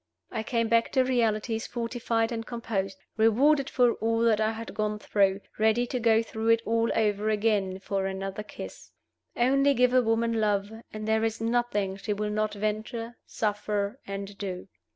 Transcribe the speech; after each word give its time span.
I 0.31 0.41
came 0.41 0.67
back 0.67 0.91
to 0.93 1.03
realities 1.03 1.67
fortified 1.67 2.31
and 2.31 2.43
composed, 2.43 2.97
rewarded 3.17 3.69
for 3.69 3.93
all 3.93 4.21
that 4.23 4.41
I 4.41 4.49
had 4.53 4.73
gone 4.73 4.97
through, 4.97 5.41
ready 5.59 5.85
to 5.85 5.99
go 5.99 6.23
through 6.23 6.49
it 6.49 6.63
all 6.65 6.89
over 6.95 7.29
again 7.29 7.77
for 7.77 8.07
another 8.07 8.41
kiss. 8.41 8.89
Only 9.37 9.75
give 9.75 9.93
a 9.93 10.01
woman 10.01 10.33
love, 10.41 10.71
and 10.91 11.07
there 11.07 11.23
is 11.23 11.39
nothing 11.39 11.97
she 11.97 12.13
will 12.13 12.31
not 12.31 12.55
venture, 12.55 13.19
suffer, 13.27 13.99
and 14.07 14.35
do. 14.39 14.69